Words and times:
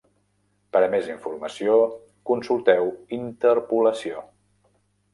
Per 0.77 0.81
a 0.85 0.87
més 0.93 1.09
informació, 1.15 1.77
consulteu 2.33 2.93
interpolació. 3.23 4.29